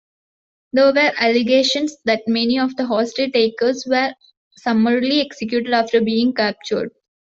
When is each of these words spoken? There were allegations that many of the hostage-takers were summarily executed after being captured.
There 0.73 0.85
were 0.91 1.11
allegations 1.19 1.95
that 2.05 2.23
many 2.25 2.57
of 2.57 2.75
the 2.75 2.87
hostage-takers 2.87 3.85
were 3.87 4.15
summarily 4.57 5.21
executed 5.21 5.71
after 5.73 6.01
being 6.01 6.33
captured. 6.33 6.89